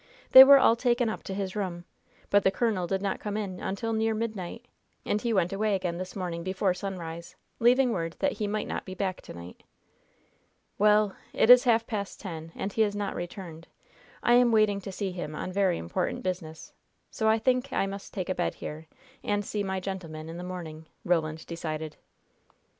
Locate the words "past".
11.85-12.19